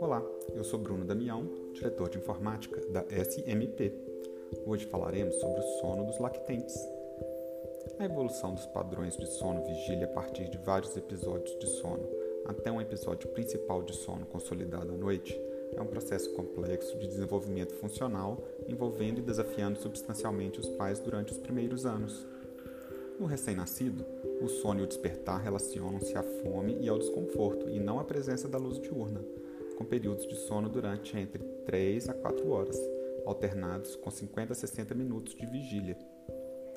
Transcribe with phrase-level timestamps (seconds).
[0.00, 0.22] Olá,
[0.54, 3.92] eu sou Bruno Damião, diretor de informática da SMP.
[4.64, 6.76] Hoje falaremos sobre o sono dos lactentes.
[7.98, 12.08] A evolução dos padrões de sono vigília a partir de vários episódios de sono
[12.44, 15.38] até um episódio principal de sono consolidado à noite
[15.76, 21.38] é um processo complexo de desenvolvimento funcional envolvendo e desafiando substancialmente os pais durante os
[21.38, 22.26] primeiros anos.
[23.18, 24.06] No recém-nascido,
[24.40, 28.46] o sono e o despertar relacionam-se à fome e ao desconforto e não à presença
[28.46, 29.20] da luz diurna,
[29.76, 32.80] com períodos de sono durante entre 3 a 4 horas,
[33.26, 35.98] alternados com 50 a 60 minutos de vigília.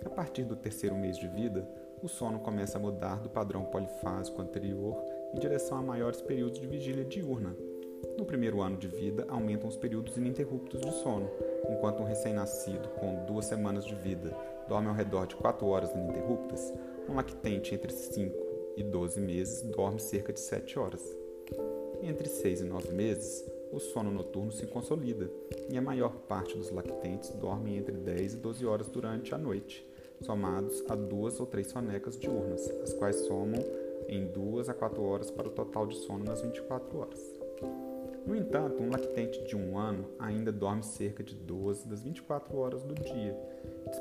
[0.04, 1.68] A partir do terceiro mês de vida,
[2.02, 4.98] o sono começa a mudar do padrão polifásico anterior
[5.35, 7.55] em direção a maiores períodos de vigília diurna,
[8.18, 11.30] no primeiro ano de vida, aumentam os períodos ininterruptos de sono,
[11.70, 14.35] enquanto um recém-nascido com duas semanas de vida
[14.72, 16.74] dorme ao redor de 4 horas ininterruptas,
[17.10, 18.34] um lactente entre 5
[18.78, 21.04] e 12 meses dorme cerca de 7 horas.
[22.02, 25.30] Entre 6 e 9 meses, o sono noturno se consolida
[25.70, 29.86] e a maior parte dos lactentes dorme entre 10 e 12 horas durante a noite,
[30.22, 33.60] somados a duas ou três sonecas diurnas, as quais somam
[34.08, 37.41] em 2 a 4 horas para o total de sono nas 24 horas.
[38.26, 42.84] No entanto, um lactente de um ano ainda dorme cerca de 12 das 24 horas
[42.84, 43.35] do dia.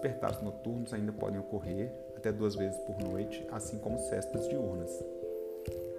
[0.00, 4.90] Despertares noturnos ainda podem ocorrer até duas vezes por noite, assim como cestas diurnas.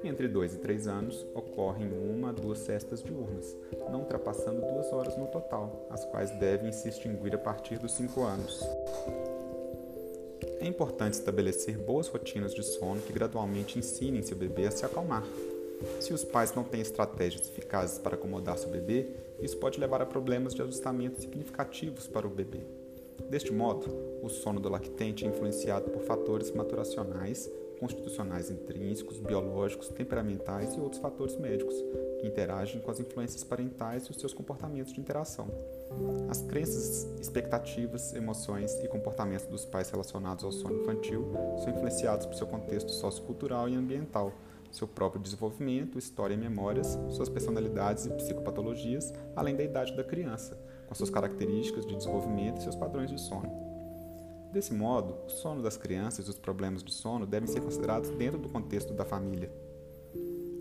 [0.03, 3.55] Entre 2 e 3 anos, ocorrem uma a duas cestas diurnas,
[3.91, 8.21] não ultrapassando duas horas no total, as quais devem se extinguir a partir dos 5
[8.23, 8.59] anos.
[10.59, 15.23] É importante estabelecer boas rotinas de sono que gradualmente ensinem seu bebê a se acalmar.
[15.99, 20.07] Se os pais não têm estratégias eficazes para acomodar seu bebê, isso pode levar a
[20.07, 22.80] problemas de ajustamento significativos para o bebê.
[23.29, 23.87] Deste modo,
[24.21, 31.01] o sono do lactente é influenciado por fatores maturacionais, constitucionais intrínsecos, biológicos, temperamentais e outros
[31.01, 31.75] fatores médicos,
[32.19, 35.47] que interagem com as influências parentais e os seus comportamentos de interação.
[36.29, 41.31] As crenças, expectativas, emoções e comportamentos dos pais relacionados ao sono infantil
[41.63, 44.31] são influenciados por seu contexto sociocultural e ambiental,
[44.71, 50.57] seu próprio desenvolvimento, história e memórias, suas personalidades e psicopatologias, além da idade da criança,
[50.91, 53.49] com suas características de desenvolvimento e seus padrões de sono.
[54.51, 58.37] Desse modo, o sono das crianças e os problemas de sono devem ser considerados dentro
[58.37, 59.49] do contexto da família.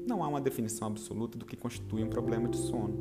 [0.07, 2.95] Não há uma definição absoluta do que constitui um problema de sono.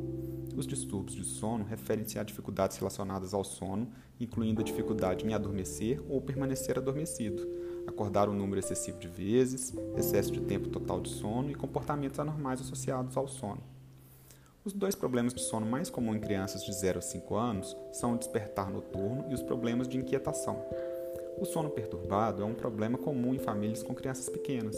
[0.56, 6.02] Os distúrbios de sono referem-se a dificuldades relacionadas ao sono, incluindo a dificuldade em adormecer
[6.08, 7.46] ou permanecer adormecido,
[7.86, 12.60] acordar um número excessivo de vezes, excesso de tempo total de sono e comportamentos anormais
[12.60, 13.62] associados ao sono.
[14.62, 18.12] Os dois problemas de sono mais comuns em crianças de 0 a 5 anos são
[18.12, 20.62] o despertar noturno e os problemas de inquietação.
[21.40, 24.76] O sono perturbado é um problema comum em famílias com crianças pequenas,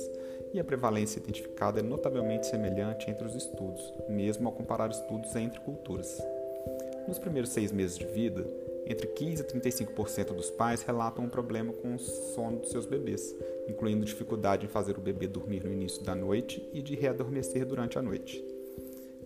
[0.54, 5.58] e a prevalência identificada é notavelmente semelhante entre os estudos, mesmo ao comparar estudos entre
[5.58, 6.22] culturas.
[7.08, 8.46] Nos primeiros seis meses de vida,
[8.86, 13.34] entre 15% e 35% dos pais relatam um problema com o sono dos seus bebês,
[13.66, 17.98] incluindo dificuldade em fazer o bebê dormir no início da noite e de readormecer durante
[17.98, 18.61] a noite.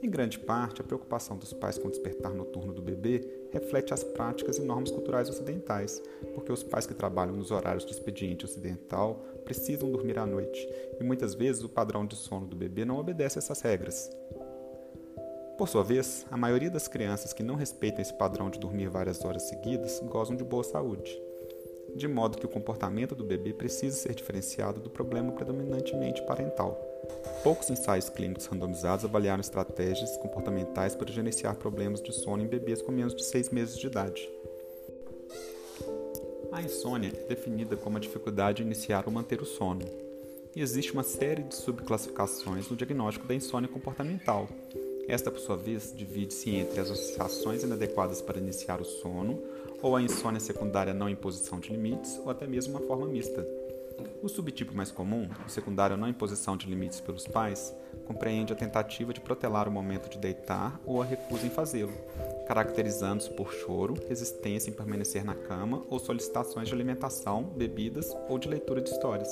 [0.03, 4.05] Em grande parte, a preocupação dos pais com o despertar noturno do bebê reflete as
[4.05, 6.03] práticas e normas culturais ocidentais,
[6.35, 10.69] porque os pais que trabalham nos horários de expediente ocidental precisam dormir à noite,
[11.01, 14.11] e muitas vezes o padrão de sono do bebê não obedece a essas regras.
[15.57, 19.25] Por sua vez, a maioria das crianças que não respeitam esse padrão de dormir várias
[19.25, 21.19] horas seguidas gozam de boa saúde,
[21.95, 26.96] de modo que o comportamento do bebê precisa ser diferenciado do problema predominantemente parental.
[27.43, 32.93] Poucos ensaios clínicos randomizados avaliaram estratégias comportamentais para gerenciar problemas de sono em bebês com
[32.93, 34.29] menos de 6 meses de idade.
[36.53, 39.83] A insônia é definida como a dificuldade de iniciar ou manter o sono.
[40.55, 44.49] E existe uma série de subclassificações no diagnóstico da insônia comportamental,
[45.09, 49.41] esta, por sua vez, divide-se entre as associações inadequadas para iniciar o sono,
[49.81, 53.47] ou a insônia secundária não imposição de limites, ou até mesmo uma forma mista.
[54.23, 57.75] O subtipo mais comum, o secundário não imposição de limites pelos pais,
[58.07, 61.93] compreende a tentativa de protelar o momento de deitar ou a recusa em fazê-lo,
[62.47, 68.49] caracterizando-se por choro, resistência em permanecer na cama ou solicitações de alimentação, bebidas ou de
[68.49, 69.31] leitura de histórias.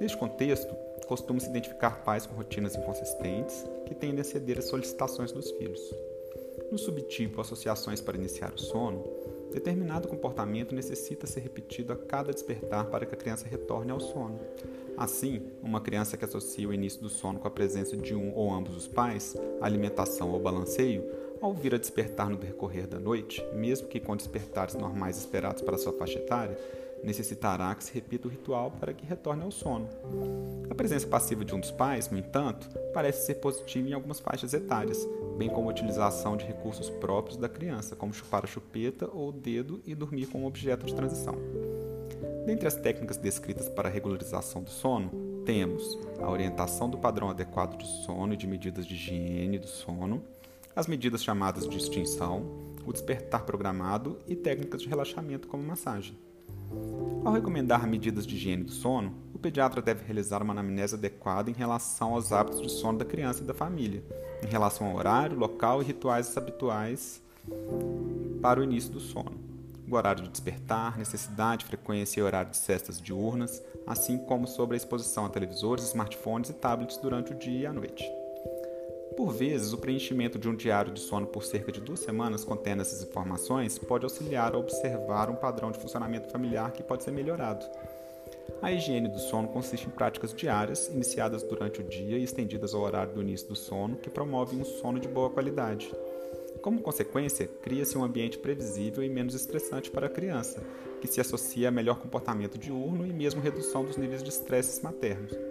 [0.00, 0.74] Neste contexto,
[1.06, 5.80] costuma-se identificar pais com rotinas inconsistentes que tendem a ceder às solicitações dos filhos.
[6.70, 9.02] No subtipo Associações para iniciar o sono,
[9.50, 14.38] determinado comportamento necessita ser repetido a cada despertar para que a criança retorne ao sono.
[14.96, 18.52] Assim, uma criança que associa o início do sono com a presença de um ou
[18.52, 21.04] ambos os pais, alimentação ou balanceio,
[21.40, 25.78] ao vir a despertar no decorrer da noite, mesmo que com despertares normais esperados para
[25.78, 26.56] sua faixa etária,
[27.02, 29.88] necessitará que se repita o ritual para que retorne ao sono.
[30.68, 34.52] A presença passiva de um dos pais, no entanto, parece ser positiva em algumas faixas
[34.52, 35.06] etárias,
[35.36, 39.32] bem como a utilização de recursos próprios da criança, como chupar a chupeta ou o
[39.32, 41.34] dedo e dormir com um objeto de transição.
[42.46, 45.10] Dentre as técnicas descritas para a regularização do sono,
[45.44, 50.22] temos a orientação do padrão adequado de sono e de medidas de higiene do sono,
[50.74, 52.44] as medidas chamadas de extinção,
[52.86, 56.16] o despertar programado e técnicas de relaxamento como massagem.
[57.24, 61.54] Ao recomendar medidas de higiene do sono, o pediatra deve realizar uma anamnese adequada em
[61.54, 64.02] relação aos hábitos de sono da criança e da família,
[64.42, 67.22] em relação ao horário, local e rituais habituais
[68.40, 69.38] para o início do sono,
[69.88, 74.78] o horário de despertar, necessidade, frequência e horário de cestas diurnas, assim como sobre a
[74.78, 78.19] exposição a televisores, smartphones e tablets durante o dia e a noite.
[79.20, 82.80] Por vezes, o preenchimento de um diário de sono por cerca de duas semanas contendo
[82.80, 87.66] essas informações pode auxiliar a observar um padrão de funcionamento familiar que pode ser melhorado.
[88.62, 92.80] A higiene do sono consiste em práticas diárias, iniciadas durante o dia e estendidas ao
[92.80, 95.94] horário do início do sono, que promovem um sono de boa qualidade.
[96.62, 100.62] Como consequência, cria-se um ambiente previsível e menos estressante para a criança,
[100.98, 105.49] que se associa a melhor comportamento diurno e mesmo redução dos níveis de estresse maternos.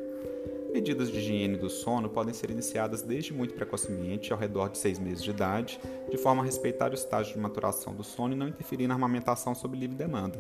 [0.72, 5.00] Medidas de higiene do sono podem ser iniciadas desde muito precocemente, ao redor de seis
[5.00, 5.80] meses de idade,
[6.12, 9.56] de forma a respeitar o estágio de maturação do sono e não interferir na amamentação
[9.56, 10.40] sob livre demanda.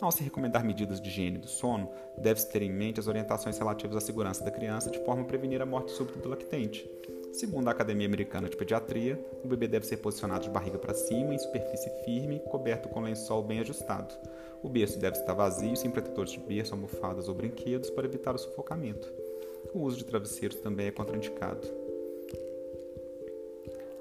[0.00, 1.88] Ao se recomendar medidas de higiene do sono,
[2.18, 5.62] deve-se ter em mente as orientações relativas à segurança da criança de forma a prevenir
[5.62, 6.90] a morte súbita do lactente.
[7.32, 11.32] Segundo a Academia Americana de Pediatria, o bebê deve ser posicionado de barriga para cima,
[11.32, 14.12] em superfície firme, coberto com lençol bem ajustado.
[14.60, 18.38] O berço deve estar vazio, sem protetores de berço, almofadas ou brinquedos para evitar o
[18.38, 19.10] sufocamento.
[19.74, 21.66] O uso de travesseiros também é contraindicado.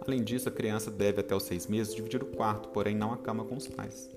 [0.06, 3.18] Além disso, a criança deve, até os seis meses, dividir o quarto, porém não a
[3.18, 4.10] cama com os pais.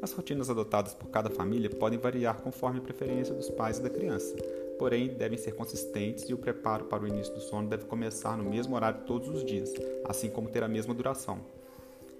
[0.00, 3.90] As rotinas adotadas por cada família podem variar conforme a preferência dos pais e da
[3.90, 4.34] criança,
[4.78, 8.44] porém devem ser consistentes e o preparo para o início do sono deve começar no
[8.44, 9.72] mesmo horário todos os dias,
[10.04, 11.40] assim como ter a mesma duração.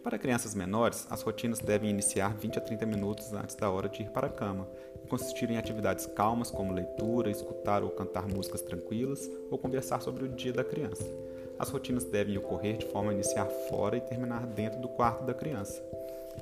[0.07, 4.03] Para crianças menores, as rotinas devem iniciar 20 a 30 minutos antes da hora de
[4.03, 4.69] ir para a cama
[5.05, 10.23] e consistir em atividades calmas como leitura, escutar ou cantar músicas tranquilas ou conversar sobre
[10.23, 11.05] o dia da criança.
[11.59, 15.35] As rotinas devem ocorrer de forma a iniciar fora e terminar dentro do quarto da
[15.35, 15.83] criança.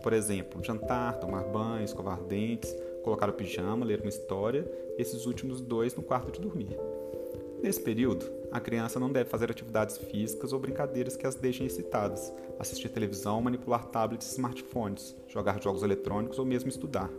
[0.02, 5.62] Por exemplo, jantar, tomar banho, escovar dentes, colocar o pijama, ler uma história, esses últimos
[5.62, 6.76] dois no quarto de dormir.
[7.62, 12.32] Nesse período, a criança não deve fazer atividades físicas ou brincadeiras que as deixem excitadas,
[12.56, 17.10] assistir televisão, manipular tablets e smartphones, jogar jogos eletrônicos ou mesmo estudar.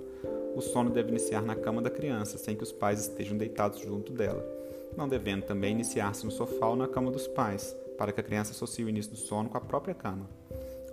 [0.55, 4.13] O sono deve iniciar na cama da criança, sem que os pais estejam deitados junto
[4.13, 4.47] dela,
[4.95, 8.51] não devendo também iniciar-se no sofá ou na cama dos pais, para que a criança
[8.51, 10.29] associe o início do sono com a própria cama.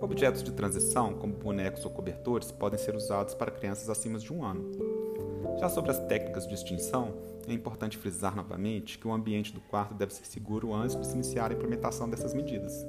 [0.01, 4.43] Objetos de transição, como bonecos ou cobertores, podem ser usados para crianças acima de um
[4.43, 5.12] ano.
[5.59, 7.13] Já sobre as técnicas de extinção,
[7.47, 11.13] é importante frisar novamente que o ambiente do quarto deve ser seguro antes de se
[11.13, 12.85] iniciar a implementação dessas medidas.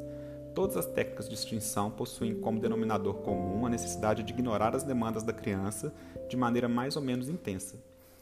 [0.54, 5.24] Todas as técnicas de extinção possuem como denominador comum a necessidade de ignorar as demandas
[5.24, 5.92] da criança
[6.28, 7.76] de maneira mais ou menos intensa.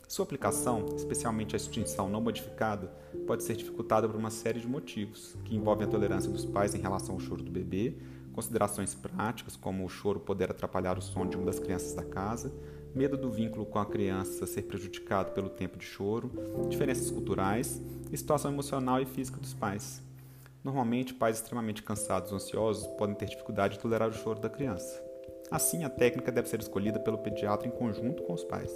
[0.08, 2.92] Sua aplicação, especialmente a extinção não modificada,
[3.26, 6.80] pode ser dificultada por uma série de motivos, que envolvem a tolerância dos pais em
[6.80, 7.96] relação ao choro do bebê,
[8.32, 12.52] considerações práticas, como o choro poder atrapalhar o sono de uma das crianças da casa,
[12.94, 16.30] medo do vínculo com a criança ser prejudicado pelo tempo de choro,
[16.68, 17.80] diferenças culturais
[18.10, 20.02] e situação emocional e física dos pais.
[20.62, 25.02] Normalmente, pais extremamente cansados ou ansiosos podem ter dificuldade de tolerar o choro da criança.
[25.50, 28.72] Assim, a técnica deve ser escolhida pelo pediatra em conjunto com os pais.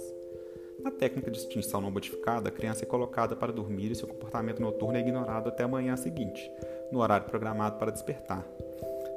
[0.79, 4.61] Na técnica de extinção não modificada, a criança é colocada para dormir e seu comportamento
[4.61, 6.51] noturno é ignorado até a manhã seguinte,
[6.91, 8.45] no horário programado para despertar.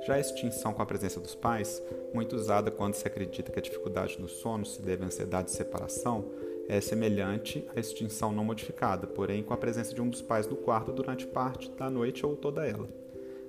[0.07, 1.83] Já a extinção com a presença dos pais,
[2.15, 5.57] muito usada quando se acredita que a dificuldade do sono se deve à ansiedade de
[5.57, 6.25] separação,
[6.69, 10.57] é semelhante à extinção não modificada, porém com a presença de um dos pais no
[10.57, 12.89] quarto durante parte da noite ou toda ela.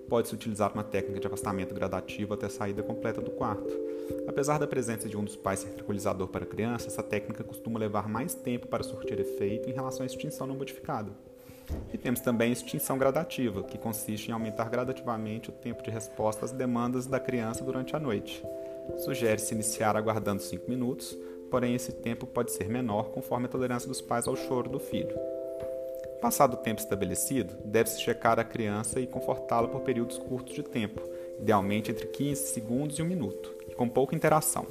[0.10, 3.74] Pode-se utilizar uma técnica de afastamento gradativo até a saída completa do quarto.
[4.28, 7.80] Apesar da presença de um dos pais ser tranquilizador para a criança, essa técnica costuma
[7.80, 11.12] levar mais tempo para surtir efeito em relação à extinção não modificada.
[11.94, 16.52] E temos também extinção gradativa, que consiste em aumentar gradativamente o tempo de resposta às
[16.52, 18.44] demandas da criança durante a noite.
[19.00, 21.18] Sugere-se iniciar aguardando 5 minutos,
[21.50, 25.16] porém esse tempo pode ser menor conforme a tolerância dos pais ao choro do filho.
[26.22, 31.02] Passado o tempo estabelecido, deve-se checar a criança e confortá-la por períodos curtos de tempo,
[31.40, 34.68] idealmente entre 15 segundos e um minuto, e com pouca interação.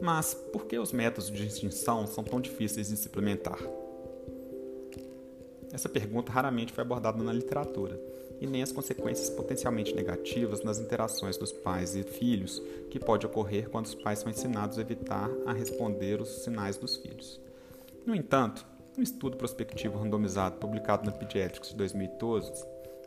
[0.00, 3.58] Mas por que os métodos de extinção são tão difíceis de se implementar?
[5.74, 8.00] Essa pergunta raramente foi abordada na literatura,
[8.40, 13.68] e nem as consequências potencialmente negativas nas interações dos pais e filhos que pode ocorrer
[13.68, 17.40] quando os pais são ensinados a evitar a responder os sinais dos filhos.
[18.06, 18.64] No entanto,
[18.96, 22.52] um estudo prospectivo randomizado publicado na Pediatrics de 2012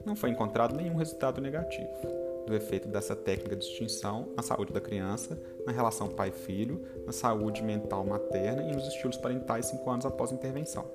[0.05, 4.81] não foi encontrado nenhum resultado negativo do efeito dessa técnica de distinção na saúde da
[4.81, 10.31] criança, na relação pai-filho, na saúde mental materna e nos estilos parentais cinco anos após
[10.31, 10.89] a intervenção.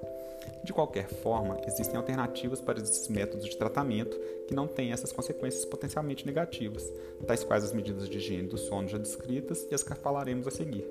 [0.65, 4.19] De qualquer forma, existem alternativas para esses métodos de tratamento
[4.49, 6.91] que não têm essas consequências potencialmente negativas,
[7.27, 10.51] tais quais as medidas de higiene do sono já descritas e as que falaremos a
[10.51, 10.87] seguir.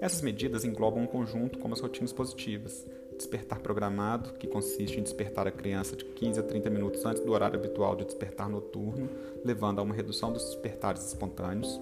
[0.00, 2.86] Essas medidas englobam um conjunto como as rotinas positivas,
[3.20, 7.32] despertar programado, que consiste em despertar a criança de 15 a 30 minutos antes do
[7.32, 9.08] horário habitual de despertar noturno,
[9.44, 11.78] levando a uma redução dos despertares espontâneos,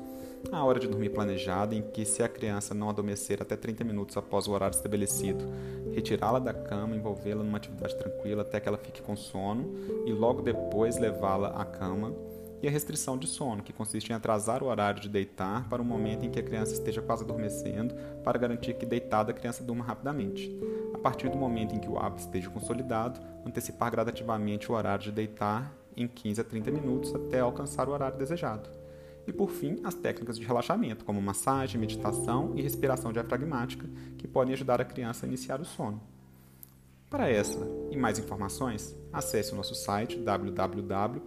[0.51, 4.17] a hora de dormir planejada, em que, se a criança não adormecer até 30 minutos
[4.17, 5.45] após o horário estabelecido,
[5.93, 9.75] retirá-la da cama, envolvê-la numa atividade tranquila até que ela fique com sono
[10.07, 12.13] e logo depois levá-la à cama,
[12.61, 15.85] e a restrição de sono, que consiste em atrasar o horário de deitar para o
[15.85, 19.85] momento em que a criança esteja quase adormecendo, para garantir que deitada a criança durma
[19.85, 20.51] rapidamente.
[20.99, 25.13] A partir do momento em que o hábito esteja consolidado, antecipar gradativamente o horário de
[25.13, 28.69] deitar em 15 a 30 minutos até alcançar o horário desejado.
[29.25, 34.55] E por fim, as técnicas de relaxamento, como massagem, meditação e respiração diafragmática, que podem
[34.55, 36.03] ajudar a criança a iniciar o sono.
[37.09, 37.61] Para essa
[37.93, 41.23] e mais informações, acesse o nosso site www.smp.org.br.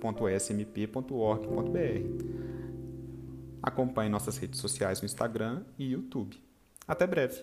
[3.63, 6.37] Acompanhe nossas redes sociais no Instagram e YouTube.
[6.85, 7.41] Até breve!